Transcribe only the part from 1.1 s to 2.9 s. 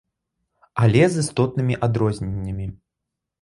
з істотнымі адрозненнямі.